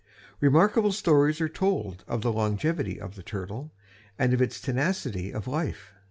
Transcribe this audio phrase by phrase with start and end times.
[0.39, 3.71] Remarkable stories are told of the longevity of the turtle
[4.17, 5.93] and of its tenacity of life.